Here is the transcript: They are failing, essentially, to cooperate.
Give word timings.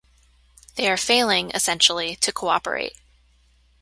They 0.77 0.89
are 0.89 0.97
failing, 0.97 1.51
essentially, 1.51 2.15
to 2.15 2.31
cooperate. 2.31 2.97